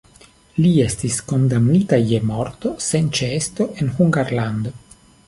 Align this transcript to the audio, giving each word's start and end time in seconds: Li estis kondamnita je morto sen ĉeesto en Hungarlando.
Li 0.63 0.69
estis 0.85 1.17
kondamnita 1.31 1.99
je 2.11 2.19
morto 2.29 2.71
sen 2.87 3.11
ĉeesto 3.21 3.69
en 3.85 3.93
Hungarlando. 3.99 4.73